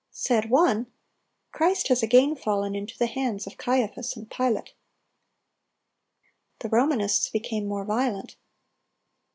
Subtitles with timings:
[0.09, 0.87] Said one,
[1.51, 4.73] "Christ has again fallen into the hands of Caiaphas and Pilate."
[6.61, 8.35] The Romanists became more violent.